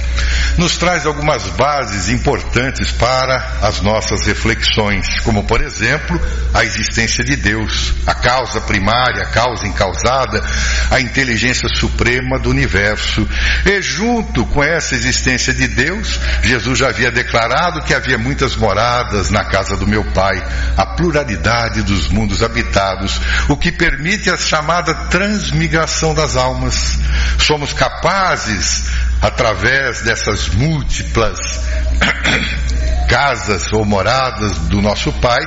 nos 0.59 0.77
traz 0.77 1.07
algumas 1.07 1.45
bases 1.51 2.09
importantes 2.09 2.91
para 2.91 3.59
as 3.63 3.81
nossas 3.81 4.27
reflexões, 4.27 5.21
como 5.21 5.45
por 5.45 5.63
exemplo 5.63 6.21
a 6.53 6.65
existência 6.65 7.23
de 7.23 7.37
Deus, 7.37 7.95
a 8.05 8.15
causa 8.15 8.61
primária, 8.61 9.23
a 9.23 9.31
causa 9.31 9.67
incausada, 9.67 10.43
a 10.91 11.01
inteligência 11.01 11.69
suprema 11.69 12.41
do 12.41 12.51
universo. 12.51 13.27
E 13.65 13.81
junto 13.81 14.45
com 14.47 14.63
essa 14.63 14.97
existência 14.97 15.55
de 15.55 15.69
Deus, 15.69 16.19
Jesus 16.43 16.81
já 16.81 16.89
havia 16.89 17.13
declarado 17.13 17.83
que 17.83 17.95
havia 17.95 18.19
muitas 18.19 18.57
moradas 18.57 19.31
na 19.31 19.45
casa 19.45 19.77
do 19.77 19.87
meu 19.87 20.05
Pai, 20.13 20.43
a 20.77 20.87
pluralidade 20.87 21.83
dos 21.83 22.09
mundos 22.09 22.43
habitados, 22.43 23.21
o 23.49 23.57
que 23.57 23.71
permite 23.71 24.29
a 24.29 24.37
chamada 24.37 24.93
transmigração 25.09 26.15
das 26.15 26.37
almas. 26.37 26.99
Somos 27.39 27.73
capazes, 27.73 28.85
através 29.21 30.03
dessas 30.03 30.49
múltiplas 30.49 31.39
casas 33.09 33.73
ou 33.73 33.85
moradas 33.85 34.59
do 34.69 34.83
nosso 34.83 35.11
Pai, 35.15 35.43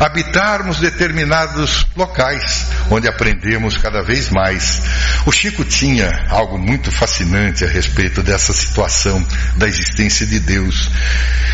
habitarmos 0.00 0.80
determinados 0.80 1.86
locais 1.96 2.66
onde 2.90 3.08
aprendemos 3.08 3.78
cada 3.78 4.02
vez 4.02 4.28
mais. 4.30 4.82
O 5.24 5.32
Chico 5.32 5.64
tinha 5.64 6.26
algo 6.28 6.58
muito 6.58 6.90
fascinante 6.90 7.64
a 7.64 7.68
respeito 7.68 8.22
dessa 8.22 8.52
situação 8.52 9.24
da 9.56 9.68
existência 9.68 10.26
de 10.26 10.40
Deus. 10.40 10.90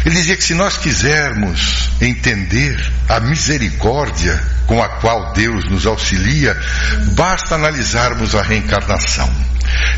Ele 0.04 0.14
dizia 0.14 0.36
que 0.36 0.42
se 0.42 0.54
nós 0.54 0.78
quisermos 0.78 1.90
entender 2.00 2.80
a 3.08 3.20
misericórdia 3.20 4.42
com 4.66 4.82
a 4.82 4.88
qual 5.00 5.32
Deus 5.34 5.68
nos 5.70 5.86
auxilia, 5.86 6.56
basta 7.14 7.54
analisarmos 7.54 8.34
a 8.34 8.42
reencarnação. 8.42 9.30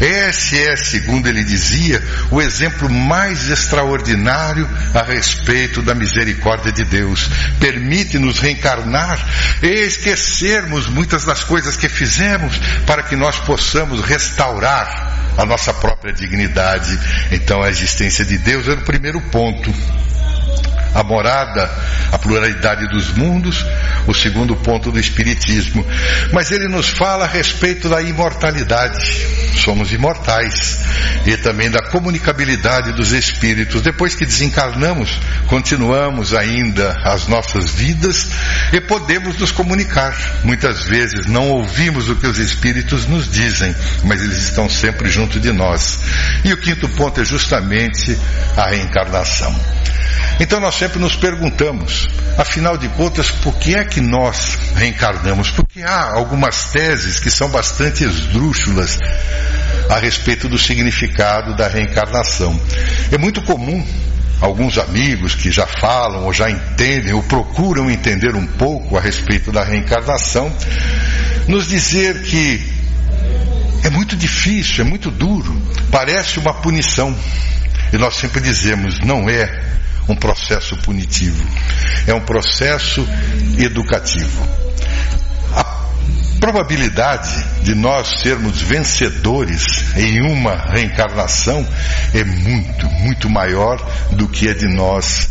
Esse 0.01 0.59
é, 0.59 0.77
segundo 0.77 1.29
ele 1.29 1.45
dizia, 1.45 2.03
o 2.31 2.41
exemplo 2.41 2.91
mais 2.91 3.49
extraordinário 3.49 4.69
a 4.95 5.03
respeito 5.03 5.83
da 5.83 5.95
misericórdia 5.95 6.73
de 6.73 6.85
Deus. 6.85 7.29
Permite-nos 7.61 8.39
reencarnar 8.39 9.19
e 9.63 9.67
esquecermos 9.67 10.87
muitas 10.89 11.25
das 11.25 11.45
coisas 11.45 11.77
que 11.77 11.89
fizemos 11.89 12.59
para 12.87 13.03
que 13.03 13.17
nós 13.17 13.39
possamos 13.41 14.01
restaurar 14.01 15.13
a 15.37 15.45
nossa 15.45 15.73
própria 15.73 16.13
dignidade. 16.13 16.99
Então, 17.31 17.63
a 17.63 17.71
existência 17.71 18.25
de 18.25 18.39
Deus 18.39 18.69
é 18.69 18.73
o 18.73 18.83
primeiro 18.83 19.21
ponto 19.21 19.73
a 20.95 21.03
morada, 21.03 21.71
a 22.11 22.19
pluralidade 22.19 22.89
dos 22.89 23.11
mundos, 23.13 23.65
o 24.07 24.15
segundo 24.15 24.57
ponto 24.57 24.91
do 24.91 24.99
Espiritismo. 24.99 25.87
Mas 26.33 26.51
ele 26.51 26.69
nos 26.69 26.89
fala 26.89 27.25
a 27.25 27.29
respeito 27.29 27.89
da 27.89 28.03
imortalidade. 28.03 29.27
Somos 29.65 29.93
imortais. 29.93 30.79
E 31.27 31.37
também 31.37 31.71
da 31.71 31.83
comunicabilidade 31.91 32.93
dos 32.93 33.13
espíritos. 33.13 33.83
Depois 33.83 34.15
que 34.15 34.27
desencarnamos, 34.27 35.21
continuamos 35.47 36.35
ainda 36.35 36.97
as 37.05 37.27
nossas 37.29 37.71
vidas 37.71 38.29
e 38.73 38.81
podemos 38.81 39.39
nos 39.39 39.53
comunicar. 39.53 40.17
Muitas 40.43 40.85
vezes 40.85 41.27
não 41.27 41.49
ouvimos 41.51 42.09
o 42.09 42.17
que 42.17 42.27
os 42.27 42.39
espíritos 42.39 43.07
nos 43.07 43.31
dizem, 43.31 43.75
mas 44.05 44.21
eles 44.21 44.39
estão 44.39 44.69
sempre 44.69 45.09
junto 45.11 45.39
de 45.39 45.53
nós. 45.53 46.01
E 46.45 46.53
o 46.53 46.57
quinto 46.57 46.89
ponto 46.91 47.21
é 47.21 47.25
justamente 47.25 48.19
a 48.57 48.67
reencarnação. 48.67 49.55
Então 50.41 50.61
nós 50.61 50.75
sempre 50.83 50.99
nos 50.99 51.15
perguntamos, 51.15 52.09
afinal 52.37 52.77
de 52.77 52.89
contas, 52.89 53.31
por 53.31 53.55
que 53.57 53.73
é 53.77 53.85
que 53.85 54.01
nós 54.01 54.59
reencarnamos? 54.75 55.49
Porque 55.53 55.81
há 55.81 56.13
algumas 56.13 56.73
teses 56.73 57.21
que 57.21 57.31
são 57.31 57.49
bastante 57.51 58.03
esdrúxulas 58.03 58.99
a 59.89 59.97
respeito 59.99 60.49
do 60.49 60.59
significado 60.59 61.55
da 61.55 61.69
reencarnação. 61.69 62.61
É 63.13 63.17
muito 63.17 63.41
comum 63.43 63.87
alguns 64.41 64.77
amigos 64.77 65.37
que 65.37 65.53
já 65.53 65.69
falam 65.69 66.25
ou 66.25 66.33
já 66.33 66.51
entendem 66.51 67.13
ou 67.13 67.23
procuram 67.23 67.89
entender 67.89 68.35
um 68.35 68.45
pouco 68.45 68.99
a 68.99 69.01
respeito 69.01 69.53
da 69.53 69.63
reencarnação, 69.63 70.53
nos 71.47 71.69
dizer 71.69 72.23
que 72.23 72.61
é 73.85 73.91
muito 73.91 74.17
difícil, 74.17 74.85
é 74.85 74.89
muito 74.89 75.13
duro, 75.13 75.57
parece 75.93 76.41
uma 76.41 76.55
punição. 76.55 77.17
E 77.93 77.99
nós 77.99 78.17
sempre 78.17 78.41
dizemos, 78.41 78.99
não 78.99 79.31
é 79.31 79.72
um 80.09 80.17
processo 80.17 80.77
punitivo, 80.79 81.45
é 82.07 82.15
um 82.15 82.21
processo 82.21 83.07
educativo. 83.59 84.47
A 85.55 85.65
probabilidade 86.41 87.63
de 87.63 87.75
nós 87.75 88.21
sermos 88.21 88.61
vencedores 88.61 89.97
em 89.97 90.21
uma 90.23 90.57
reencarnação 90.57 91.67
é 92.15 92.25
muito, 92.25 92.87
muito 92.87 93.31
maior 93.31 93.79
do 94.13 94.29
que 94.29 94.49
a 94.49 94.55
de 94.55 94.67
nós 94.67 95.31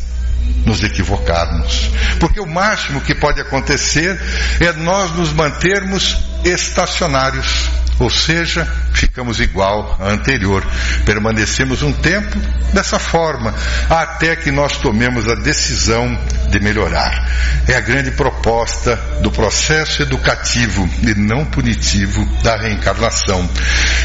nos 0.66 0.84
equivocarmos. 0.84 1.90
Porque 2.20 2.40
o 2.40 2.48
máximo 2.48 3.02
que 3.02 3.16
pode 3.16 3.42
acontecer 3.42 4.20
é 4.60 4.72
nós 4.74 5.12
nos 5.12 5.34
mantermos 5.34 6.18
estacionários 6.44 7.70
ou 8.02 8.10
seja, 8.10 8.68
ficamos 8.94 9.40
igual 9.40 9.96
à 10.00 10.10
anterior. 10.10 10.66
Permanecemos 11.06 11.84
um 11.84 11.94
tempo 11.94 12.36
dessa 12.74 12.98
forma, 12.98 13.54
até 13.88 14.36
que 14.36 14.50
nós 14.50 14.78
tomemos 14.78 15.28
a 15.28 15.36
decisão 15.36 16.20
de 16.50 16.60
melhorar. 16.60 17.30
É 17.68 17.76
a 17.76 17.80
grande 17.80 18.10
proposta 18.12 18.96
do 19.22 19.32
processo 19.32 20.02
educativo 20.02 20.90
e 21.04 21.14
não 21.14 21.46
punitivo 21.46 22.26
da 22.42 22.58
reencarnação. 22.58 23.48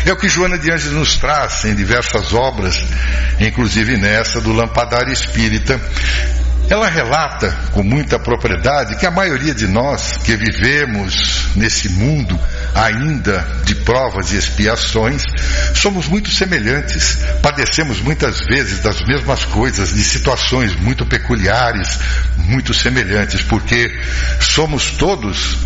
É 0.05 0.13
o 0.13 0.17
que 0.17 0.29
Joana 0.29 0.59
de 0.59 0.71
Anjos 0.71 0.93
nos 0.93 1.17
traz 1.17 1.65
em 1.65 1.75
diversas 1.75 2.35
obras, 2.35 2.85
inclusive 3.41 3.97
nessa 3.97 4.43
do 4.43 4.53
Lampadário 4.53 5.13
Espírita, 5.13 5.81
ela 6.69 6.89
relata 6.89 7.51
com 7.73 7.83
muita 7.83 8.19
propriedade 8.19 8.97
que 8.97 9.07
a 9.07 9.11
maioria 9.11 9.55
de 9.55 9.67
nós 9.67 10.17
que 10.19 10.37
vivemos 10.37 11.49
nesse 11.55 11.89
mundo 11.91 12.39
ainda 12.75 13.47
de 13.65 13.75
provas 13.77 14.33
e 14.33 14.37
expiações, 14.37 15.23
somos 15.75 16.07
muito 16.09 16.31
semelhantes, 16.31 17.19
padecemos 17.41 18.01
muitas 18.01 18.41
vezes 18.41 18.81
das 18.81 19.03
mesmas 19.05 19.45
coisas, 19.45 19.95
de 19.95 20.05
situações 20.05 20.75
muito 20.77 21.07
peculiares, 21.07 21.99
muito 22.37 22.75
semelhantes, 22.75 23.43
porque 23.43 23.91
somos 24.41 24.91
todos 24.91 25.57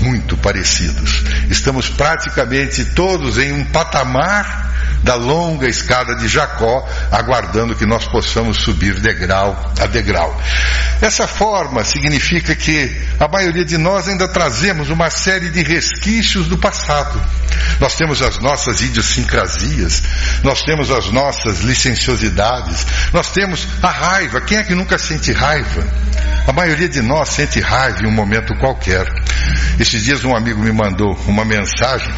muito 0.00 0.36
parecidos. 0.36 1.24
Estamos 1.50 1.88
praticamente 1.88 2.84
todos 2.84 3.38
em 3.38 3.52
um 3.52 3.64
patamar 3.64 4.68
da 5.02 5.14
longa 5.14 5.68
escada 5.68 6.14
de 6.16 6.28
Jacó, 6.28 6.86
aguardando 7.10 7.74
que 7.74 7.86
nós 7.86 8.06
possamos 8.06 8.58
subir 8.58 9.00
degrau 9.00 9.72
a 9.80 9.86
degrau. 9.86 10.40
Essa 11.00 11.26
forma 11.26 11.84
significa 11.84 12.54
que 12.54 12.96
a 13.18 13.28
maioria 13.28 13.64
de 13.64 13.78
nós 13.78 14.08
ainda 14.08 14.26
trazemos 14.28 14.90
uma 14.90 15.10
série 15.10 15.50
de 15.50 15.62
resquícios 15.62 16.48
do 16.48 16.58
passado. 16.58 17.20
Nós 17.80 17.94
temos 17.94 18.20
as 18.22 18.38
nossas 18.38 18.80
idiosincrasias, 18.80 20.02
nós 20.42 20.62
temos 20.62 20.90
as 20.90 21.10
nossas 21.10 21.60
licenciosidades, 21.60 22.86
nós 23.12 23.30
temos 23.30 23.66
a 23.82 23.88
raiva. 23.88 24.40
Quem 24.40 24.58
é 24.58 24.64
que 24.64 24.74
nunca 24.74 24.98
sente 24.98 25.32
raiva? 25.32 25.86
A 26.46 26.52
maioria 26.52 26.88
de 26.88 27.00
nós 27.00 27.28
sente 27.28 27.60
raiva 27.60 28.02
em 28.02 28.06
um 28.06 28.12
momento 28.12 28.54
qualquer. 28.56 29.06
Esses 29.78 30.04
dias 30.04 30.24
um 30.24 30.36
amigo 30.36 30.60
me 30.60 30.72
mandou 30.72 31.18
uma 31.26 31.44
mensagem 31.44 32.12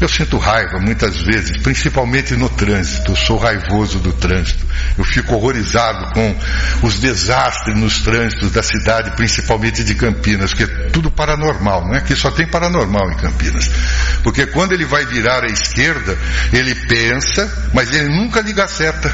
eu 0.00 0.08
sinto 0.08 0.38
raiva 0.38 0.78
muitas 0.78 1.20
vezes, 1.22 1.56
principalmente 1.56 2.34
no 2.36 2.48
trânsito. 2.48 3.12
Eu 3.12 3.16
sou 3.16 3.36
raivoso 3.36 3.98
do 3.98 4.12
trânsito. 4.12 4.64
Eu 4.96 5.02
fico 5.02 5.34
horrorizado 5.34 6.14
com 6.14 6.36
os 6.82 7.00
desastres 7.00 7.76
nos 7.76 8.00
trânsitos 8.02 8.52
da 8.52 8.62
cidade, 8.62 9.10
principalmente 9.16 9.82
de 9.82 9.96
Campinas, 9.96 10.54
que 10.54 10.62
é 10.62 10.66
tudo 10.92 11.10
paranormal, 11.10 11.84
não 11.84 11.96
é? 11.96 12.00
Que 12.00 12.14
só 12.14 12.30
tem 12.30 12.46
paranormal 12.46 13.10
em 13.10 13.16
Campinas. 13.16 13.68
Porque 14.22 14.46
quando 14.46 14.72
ele 14.72 14.84
vai 14.84 15.04
virar 15.04 15.42
à 15.42 15.48
esquerda, 15.48 16.16
ele 16.52 16.74
pensa, 16.86 17.70
mas 17.74 17.92
ele 17.92 18.08
nunca 18.08 18.40
liga 18.40 18.64
a 18.64 18.68
seta. 18.68 19.12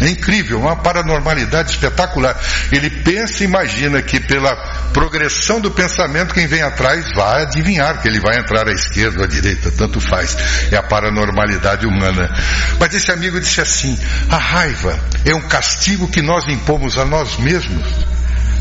É 0.00 0.08
incrível, 0.08 0.60
uma 0.60 0.76
paranormalidade 0.76 1.70
espetacular. 1.70 2.38
Ele 2.70 2.90
pensa 2.90 3.42
e 3.42 3.46
imagina 3.46 4.02
que 4.02 4.20
pela 4.20 4.54
progressão 4.92 5.60
do 5.60 5.70
pensamento, 5.70 6.34
quem 6.34 6.46
vem 6.46 6.62
atrás 6.62 7.04
vai 7.14 7.42
adivinhar 7.42 8.00
que 8.00 8.08
ele 8.08 8.20
vai 8.20 8.38
entrar 8.38 8.66
à 8.68 8.72
esquerda 8.72 9.18
ou 9.18 9.24
à 9.24 9.26
direita, 9.26 9.70
tanto 9.70 10.00
faz. 10.00 10.36
É 10.70 10.76
a 10.76 10.82
paranormalidade 10.82 11.86
humana. 11.86 12.30
Mas 12.78 12.94
esse 12.94 13.10
amigo 13.10 13.40
disse 13.40 13.60
assim: 13.60 13.98
a 14.28 14.36
raiva 14.36 14.98
é 15.24 15.34
um 15.34 15.42
castigo 15.42 16.08
que 16.08 16.22
nós 16.22 16.46
impomos 16.48 16.98
a 16.98 17.04
nós 17.04 17.36
mesmos, 17.38 17.86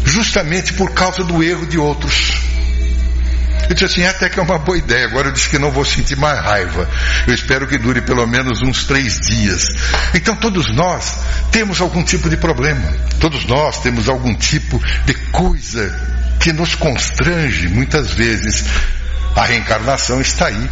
justamente 0.05 0.74
por 0.74 0.91
causa 0.91 1.24
do 1.24 1.43
erro 1.43 1.65
de 1.65 1.77
outros. 1.77 2.48
Eu 3.69 3.74
disse 3.74 3.86
assim, 3.86 4.05
até 4.05 4.29
que 4.29 4.39
é 4.39 4.43
uma 4.43 4.57
boa 4.57 4.77
ideia. 4.77 5.05
Agora 5.05 5.27
eu 5.27 5.31
disse 5.34 5.50
que 5.50 5.60
não 5.60 5.72
vou 5.72 5.84
sentir 5.84 6.15
mais 6.15 6.39
raiva. 6.39 6.89
Eu 7.27 7.34
espero 7.34 7.67
que 7.67 7.77
dure 7.77 8.01
pelo 8.01 8.25
menos 8.25 8.62
uns 8.62 8.86
três 8.86 9.19
dias. 9.19 9.67
Então 10.13 10.36
todos 10.38 10.74
nós 10.74 11.17
temos 11.51 11.81
algum 11.81 12.01
tipo 12.01 12.29
de 12.29 12.38
problema. 12.38 12.93
Todos 13.19 13.46
nós 13.46 13.81
temos 13.81 14.07
algum 14.07 14.34
tipo 14.34 14.81
de 15.05 15.13
coisa 15.31 16.16
que 16.39 16.53
nos 16.53 16.75
constrange 16.75 17.67
muitas 17.70 18.12
vezes. 18.12 18.65
A 19.36 19.44
reencarnação 19.44 20.20
está 20.20 20.48
aí 20.48 20.70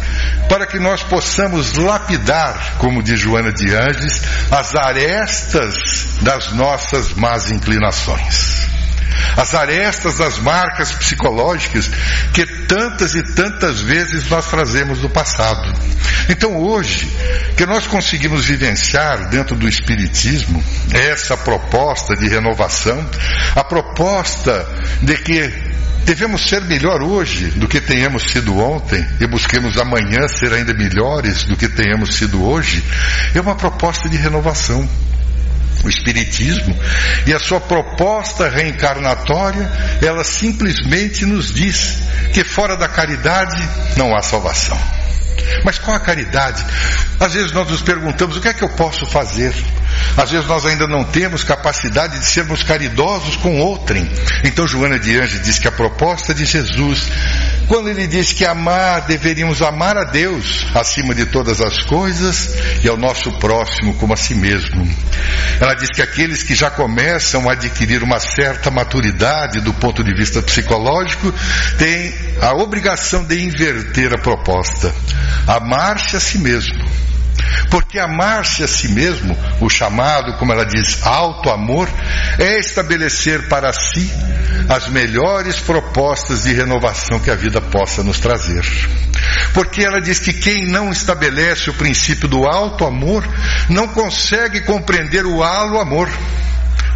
para 0.48 0.66
que 0.66 0.78
nós 0.80 1.00
possamos 1.04 1.74
lapidar, 1.74 2.74
como 2.78 3.00
diz 3.00 3.20
Joana 3.20 3.52
de 3.52 3.72
Anges, 3.72 4.20
as 4.50 4.74
arestas 4.74 5.76
das 6.20 6.50
nossas 6.52 7.12
más 7.12 7.48
inclinações 7.48 8.75
as 9.36 9.54
arestas 9.54 10.18
das 10.18 10.38
marcas 10.38 10.92
psicológicas 10.92 11.90
que 12.32 12.46
tantas 12.66 13.14
e 13.14 13.22
tantas 13.34 13.80
vezes 13.80 14.28
nós 14.28 14.46
trazemos 14.46 14.98
do 14.98 15.08
passado. 15.08 15.72
Então 16.28 16.56
hoje, 16.56 17.10
que 17.56 17.66
nós 17.66 17.86
conseguimos 17.86 18.44
vivenciar 18.44 19.28
dentro 19.28 19.56
do 19.56 19.68
Espiritismo 19.68 20.62
essa 20.92 21.36
proposta 21.36 22.16
de 22.16 22.28
renovação, 22.28 23.08
a 23.54 23.64
proposta 23.64 24.66
de 25.02 25.16
que 25.18 25.76
Devemos 26.06 26.48
ser 26.48 26.62
melhor 26.62 27.02
hoje 27.02 27.46
do 27.56 27.66
que 27.66 27.80
tenhamos 27.80 28.30
sido 28.30 28.56
ontem 28.56 29.04
e 29.20 29.26
busquemos 29.26 29.76
amanhã 29.76 30.28
ser 30.28 30.52
ainda 30.52 30.72
melhores 30.72 31.42
do 31.42 31.56
que 31.56 31.68
tenhamos 31.68 32.14
sido 32.14 32.44
hoje. 32.44 32.80
É 33.34 33.40
uma 33.40 33.56
proposta 33.56 34.08
de 34.08 34.16
renovação 34.16 34.88
o 35.86 35.90
Espiritismo, 35.90 36.76
e 37.26 37.32
a 37.32 37.38
sua 37.38 37.60
proposta 37.60 38.48
reencarnatória, 38.48 39.70
ela 40.02 40.24
simplesmente 40.24 41.24
nos 41.24 41.52
diz 41.52 41.98
que 42.32 42.44
fora 42.44 42.76
da 42.76 42.88
caridade 42.88 43.62
não 43.96 44.14
há 44.14 44.22
salvação. 44.22 44.78
Mas 45.64 45.78
qual 45.78 45.96
a 45.96 46.00
caridade? 46.00 46.64
Às 47.20 47.34
vezes 47.34 47.52
nós 47.52 47.68
nos 47.68 47.82
perguntamos 47.82 48.36
o 48.36 48.40
que 48.40 48.48
é 48.48 48.54
que 48.54 48.62
eu 48.62 48.68
posso 48.70 49.06
fazer? 49.06 49.54
Às 50.16 50.30
vezes 50.30 50.46
nós 50.46 50.66
ainda 50.66 50.86
não 50.86 51.04
temos 51.04 51.44
capacidade 51.44 52.18
de 52.18 52.26
sermos 52.26 52.62
caridosos 52.62 53.36
com 53.36 53.60
outrem. 53.60 54.08
Então 54.44 54.66
Joana 54.66 54.98
de 54.98 55.18
Anjos 55.18 55.42
diz 55.42 55.58
que 55.58 55.68
a 55.68 55.72
proposta 55.72 56.34
de 56.34 56.44
Jesus, 56.44 57.10
quando 57.68 57.88
ele 57.88 58.06
diz 58.06 58.32
que 58.32 58.44
amar, 58.44 59.02
deveríamos 59.02 59.60
amar 59.60 59.96
a 59.96 60.04
Deus 60.04 60.66
acima 60.74 61.14
de 61.14 61.26
todas 61.26 61.60
as 61.60 61.82
coisas 61.82 62.54
e 62.84 62.88
ao 62.88 62.96
nosso 62.96 63.32
próximo 63.38 63.94
como 63.94 64.12
a 64.12 64.16
si 64.16 64.34
mesmo. 64.34 64.86
Ela 65.60 65.74
diz 65.74 65.90
que 65.90 66.02
aqueles 66.02 66.42
que 66.42 66.54
já 66.54 66.70
começam 66.70 67.48
a 67.48 67.52
adquirir 67.52 68.02
uma 68.02 68.20
certa 68.20 68.70
maturidade 68.70 69.60
do 69.60 69.74
ponto 69.74 70.04
de 70.04 70.14
vista 70.14 70.40
psicológico 70.42 71.32
têm 71.76 72.14
a 72.40 72.52
obrigação 72.52 73.24
de 73.24 73.42
inverter 73.42 74.12
a 74.14 74.18
proposta. 74.18 74.94
Amar-se 75.46 76.16
a 76.16 76.20
si 76.20 76.38
mesmo 76.38 76.84
porque 77.70 77.98
amar-se 77.98 78.62
a 78.62 78.68
si 78.68 78.88
mesmo, 78.88 79.36
o 79.60 79.68
chamado, 79.68 80.34
como 80.38 80.52
ela 80.52 80.64
diz, 80.64 81.04
alto 81.06 81.50
amor, 81.50 81.88
é 82.38 82.58
estabelecer 82.58 83.48
para 83.48 83.72
si 83.72 84.10
as 84.68 84.88
melhores 84.88 85.58
propostas 85.60 86.44
de 86.44 86.52
renovação 86.52 87.18
que 87.20 87.30
a 87.30 87.34
vida 87.34 87.60
possa 87.60 88.02
nos 88.02 88.18
trazer. 88.18 88.64
Porque 89.54 89.84
ela 89.84 90.00
diz 90.00 90.18
que 90.18 90.32
quem 90.32 90.66
não 90.66 90.90
estabelece 90.90 91.70
o 91.70 91.74
princípio 91.74 92.28
do 92.28 92.44
alto 92.46 92.84
amor 92.84 93.26
não 93.68 93.88
consegue 93.88 94.60
compreender 94.62 95.24
o 95.24 95.42
alo 95.42 95.80
amor, 95.80 96.10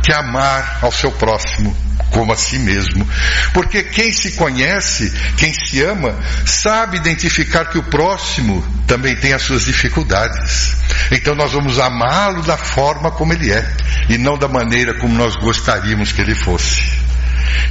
que 0.02 0.12
é 0.12 0.16
amar 0.16 0.78
ao 0.82 0.92
seu 0.92 1.12
próximo 1.12 1.89
como 2.10 2.32
a 2.32 2.36
si 2.36 2.58
mesmo. 2.58 3.08
Porque 3.52 3.82
quem 3.82 4.12
se 4.12 4.32
conhece, 4.32 5.12
quem 5.36 5.52
se 5.52 5.82
ama, 5.82 6.14
sabe 6.44 6.98
identificar 6.98 7.66
que 7.66 7.78
o 7.78 7.82
próximo 7.84 8.62
também 8.86 9.16
tem 9.16 9.32
as 9.32 9.42
suas 9.42 9.64
dificuldades. 9.64 10.76
Então 11.10 11.34
nós 11.34 11.52
vamos 11.52 11.78
amá-lo 11.78 12.42
da 12.42 12.56
forma 12.56 13.10
como 13.10 13.32
ele 13.32 13.52
é 13.52 13.66
e 14.08 14.18
não 14.18 14.36
da 14.36 14.48
maneira 14.48 14.94
como 14.94 15.14
nós 15.14 15.36
gostaríamos 15.36 16.12
que 16.12 16.20
ele 16.20 16.34
fosse. 16.34 16.99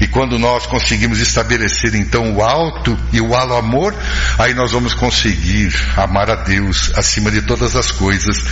E 0.02 0.08
quando 0.08 0.38
nós 0.40 0.66
conseguimos 0.66 1.20
estabelecer 1.20 1.96
então 1.96 2.36
o 2.36 2.42
alto 2.42 2.98
e 3.12 3.22
o 3.22 3.36
alo 3.36 3.56
amor, 3.56 3.96
aí 4.38 4.54
nós 4.54 4.72
vamos 4.72 4.94
conseguir 4.94 5.74
amar 5.96 6.30
a 6.30 6.36
Deus 6.36 6.92
acima 6.96 7.32
de 7.32 7.42
todas 7.42 7.76
as 7.76 7.92
coisas. 7.92 8.44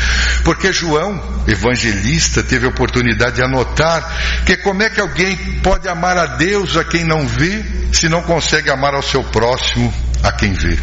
Porque 0.43 0.71
João, 0.71 1.43
evangelista, 1.47 2.43
teve 2.43 2.65
a 2.65 2.69
oportunidade 2.69 3.35
de 3.37 3.43
anotar 3.43 4.43
que 4.45 4.57
como 4.57 4.83
é 4.83 4.89
que 4.89 4.99
alguém 4.99 5.35
pode 5.61 5.87
amar 5.87 6.17
a 6.17 6.25
Deus 6.25 6.75
a 6.77 6.83
quem 6.83 7.03
não 7.03 7.27
vê, 7.27 7.63
se 7.91 8.09
não 8.09 8.21
consegue 8.21 8.69
amar 8.69 8.93
ao 8.93 9.01
seu 9.01 9.23
próximo 9.23 10.06
a 10.23 10.31
quem 10.31 10.53
vê. 10.53 10.77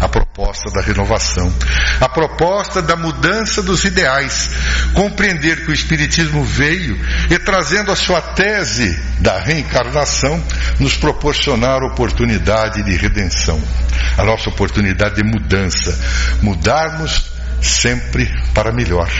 A 0.00 0.08
proposta 0.08 0.70
da 0.70 0.80
renovação, 0.80 1.52
a 2.00 2.08
proposta 2.08 2.80
da 2.80 2.96
mudança 2.96 3.62
dos 3.62 3.84
ideais, 3.84 4.50
compreender 4.94 5.64
que 5.64 5.70
o 5.70 5.74
Espiritismo 5.74 6.42
veio 6.42 6.98
e 7.30 7.38
trazendo 7.38 7.92
a 7.92 7.96
sua 7.96 8.20
tese 8.22 8.98
da 9.20 9.38
reencarnação, 9.38 10.42
nos 10.78 10.96
proporcionar 10.96 11.82
oportunidade 11.82 12.82
de 12.82 12.96
redenção, 12.96 13.60
a 14.16 14.24
nossa 14.24 14.48
oportunidade 14.48 15.16
de 15.16 15.22
mudança, 15.22 15.98
mudarmos 16.40 17.30
sempre 17.60 18.26
para 18.54 18.72
melhor. 18.72 19.10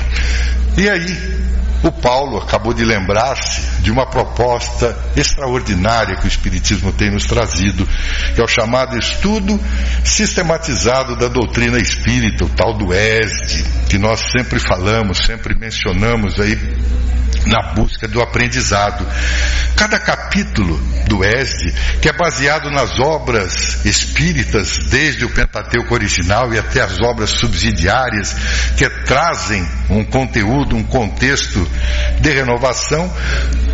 E 0.78 0.88
aí, 0.88 1.40
o 1.82 1.90
Paulo 1.90 2.38
acabou 2.38 2.74
de 2.74 2.84
lembrar-se 2.84 3.82
de 3.82 3.90
uma 3.90 4.06
proposta 4.06 4.96
extraordinária 5.16 6.16
que 6.16 6.26
o 6.26 6.28
Espiritismo 6.28 6.92
tem 6.92 7.10
nos 7.10 7.24
trazido, 7.24 7.88
que 8.34 8.40
é 8.40 8.44
o 8.44 8.48
chamado 8.48 8.98
estudo 8.98 9.58
sistematizado 10.04 11.16
da 11.16 11.28
doutrina 11.28 11.78
espírita, 11.78 12.44
o 12.44 12.48
tal 12.50 12.76
do 12.76 12.92
ESD, 12.92 13.64
que 13.88 13.98
nós 13.98 14.20
sempre 14.30 14.58
falamos, 14.58 15.18
sempre 15.24 15.54
mencionamos 15.54 16.38
aí 16.38 16.56
na 17.46 17.72
busca 17.74 18.06
do 18.06 18.20
aprendizado. 18.20 19.06
Cada 19.76 19.98
capítulo 19.98 20.76
do 21.06 21.24
ESD, 21.24 21.72
que 22.00 22.08
é 22.08 22.12
baseado 22.12 22.70
nas 22.70 22.98
obras 22.98 23.84
espíritas, 23.84 24.78
desde 24.90 25.24
o 25.24 25.30
Pentateuco 25.30 25.94
original 25.94 26.52
e 26.52 26.58
até 26.58 26.80
as 26.80 27.00
obras 27.00 27.30
subsidiárias, 27.30 28.34
que 28.76 28.88
trazem 29.04 29.66
um 29.88 30.04
conteúdo, 30.04 30.76
um 30.76 30.84
contexto 30.84 31.66
de 32.20 32.30
renovação, 32.30 33.12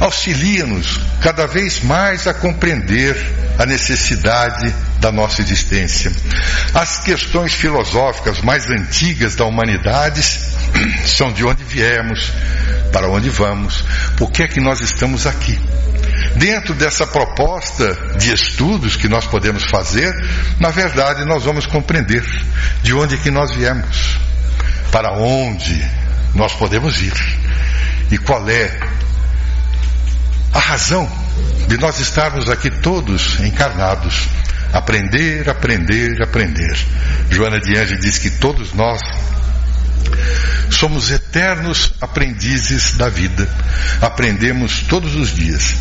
auxilia-nos 0.00 1.00
cada 1.20 1.46
vez 1.46 1.82
mais 1.82 2.26
a 2.26 2.34
compreender 2.34 3.16
a 3.58 3.66
necessidade 3.66 4.72
da 4.98 5.12
nossa 5.12 5.40
existência. 5.40 6.10
As 6.74 6.98
questões 6.98 7.52
filosóficas 7.52 8.40
mais 8.40 8.68
antigas 8.70 9.34
da 9.34 9.44
humanidade 9.44 10.22
são 11.06 11.32
de 11.32 11.44
onde 11.44 11.62
viemos, 11.64 12.32
para 12.92 13.08
onde 13.08 13.30
vamos, 13.30 13.84
por 14.16 14.30
que 14.30 14.42
é 14.42 14.48
que 14.48 14.60
nós 14.60 14.80
estamos 14.80 15.26
aqui. 15.26 15.58
dentro 16.36 16.74
dessa 16.74 17.06
proposta 17.06 17.94
de 18.18 18.32
estudos 18.32 18.96
que 18.96 19.08
nós 19.08 19.26
podemos 19.26 19.64
fazer, 19.64 20.12
na 20.58 20.70
verdade 20.70 21.24
nós 21.24 21.44
vamos 21.44 21.66
compreender 21.66 22.24
de 22.82 22.92
onde 22.92 23.16
que 23.18 23.30
nós 23.30 23.54
viemos, 23.54 24.18
para 24.90 25.12
onde 25.12 25.82
nós 26.34 26.52
podemos 26.52 27.00
ir 27.00 27.14
e 28.10 28.18
qual 28.18 28.48
é 28.48 28.78
a 30.52 30.58
razão 30.58 31.10
de 31.68 31.76
nós 31.76 31.98
estarmos 31.98 32.48
aqui 32.48 32.70
todos 32.70 33.40
encarnados. 33.40 34.28
Aprender, 34.76 35.48
aprender, 35.48 36.22
aprender. 36.22 36.76
Joana 37.30 37.58
de 37.58 37.78
Anjos 37.78 37.98
diz 37.98 38.18
que 38.18 38.28
todos 38.28 38.74
nós 38.74 39.00
somos 40.70 41.10
eternos 41.10 41.94
aprendizes 41.98 42.94
da 42.94 43.08
vida. 43.08 43.48
Aprendemos 44.02 44.82
todos 44.82 45.14
os 45.14 45.34
dias, 45.34 45.76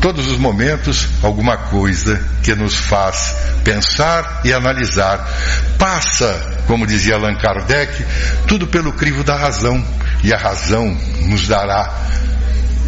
todos 0.00 0.26
os 0.28 0.38
momentos, 0.38 1.06
alguma 1.22 1.58
coisa 1.58 2.18
que 2.42 2.54
nos 2.54 2.74
faz 2.74 3.34
pensar 3.62 4.40
e 4.42 4.52
analisar. 4.54 5.28
Passa, 5.78 6.62
como 6.66 6.86
dizia 6.86 7.16
Allan 7.16 7.36
Kardec, 7.36 8.02
tudo 8.46 8.66
pelo 8.66 8.94
crivo 8.94 9.22
da 9.22 9.36
razão, 9.36 9.86
e 10.24 10.32
a 10.32 10.38
razão 10.38 10.96
nos 11.26 11.46
dará 11.46 11.92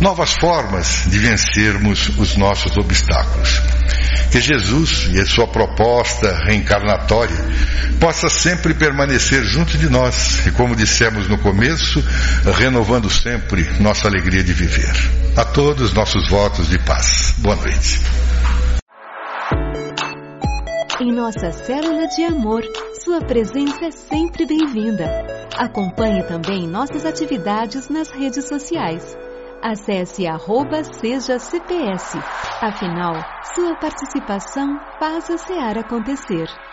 novas 0.00 0.32
formas 0.40 1.02
de 1.06 1.18
vencermos 1.18 2.08
os 2.16 2.34
nossos 2.34 2.74
obstáculos. 2.78 3.60
Que 4.30 4.40
Jesus 4.40 5.08
e 5.12 5.20
a 5.20 5.26
sua 5.26 5.46
proposta 5.46 6.32
reencarnatória 6.44 7.36
possa 8.00 8.28
sempre 8.28 8.74
permanecer 8.74 9.42
junto 9.44 9.76
de 9.76 9.88
nós 9.88 10.46
e, 10.46 10.52
como 10.52 10.76
dissemos 10.76 11.28
no 11.28 11.38
começo, 11.38 12.02
renovando 12.56 13.10
sempre 13.10 13.68
nossa 13.80 14.08
alegria 14.08 14.42
de 14.42 14.52
viver. 14.52 14.92
A 15.36 15.44
todos 15.44 15.92
nossos 15.92 16.28
votos 16.28 16.68
de 16.68 16.78
paz. 16.78 17.34
Boa 17.38 17.56
noite. 17.56 18.00
Em 21.00 21.12
nossa 21.12 21.50
célula 21.50 22.06
de 22.08 22.24
amor, 22.24 22.62
sua 23.02 23.22
presença 23.22 23.86
é 23.86 23.90
sempre 23.90 24.44
bem-vinda. 24.44 25.06
Acompanhe 25.56 26.22
também 26.24 26.68
nossas 26.68 27.06
atividades 27.06 27.88
nas 27.88 28.10
redes 28.10 28.46
sociais. 28.46 29.16
Acesse 29.62 30.26
arroba 30.26 30.82
seja 30.82 31.38
CPS. 31.38 32.14
Afinal, 32.62 33.12
sua 33.54 33.76
participação 33.76 34.80
faz 34.98 35.28
a 35.28 35.36
SEAR 35.36 35.76
acontecer. 35.76 36.69